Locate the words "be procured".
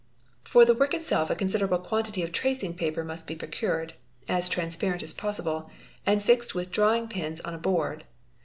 3.27-3.93